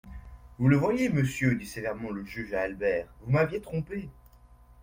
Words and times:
Vous 0.57 0.67
le 0.67 0.77
voyez, 0.77 1.09
monsieur, 1.09 1.53
dit 1.53 1.67
sévèrement 1.67 2.09
le 2.09 2.25
juge 2.25 2.55
à 2.55 2.63
Albert, 2.63 3.05
vous 3.21 3.33
m'aviez 3.33 3.61
trompé. 3.61 4.09